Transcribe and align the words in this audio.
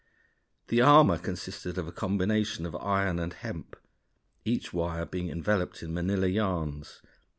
The 0.69 0.81
armor 0.81 1.19
consisted 1.19 1.77
of 1.77 1.87
a 1.87 1.91
combination 1.91 2.65
of 2.65 2.75
iron 2.75 3.19
and 3.19 3.31
hemp, 3.33 3.75
each 4.43 4.73
wire 4.73 5.05
being 5.05 5.29
enveloped 5.29 5.83
in 5.83 5.93
manila 5.93 6.25
yarns. 6.25 7.03